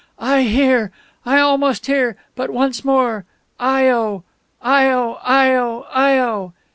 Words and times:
"I 0.17 0.41
hear 0.41 0.91
I 1.27 1.37
almost 1.37 1.85
hear 1.85 2.17
but 2.33 2.49
once 2.49 2.83
more.... 2.83 3.23
IO! 3.59 4.23
_Io, 4.65 5.19
Io, 5.23 5.85
Io! 5.93 6.53